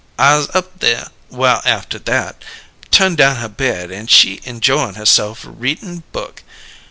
[0.17, 2.43] I 'uz up there, while after that,
[2.89, 6.41] turn' down her bed; an' she injoyin' herse'f readin' book.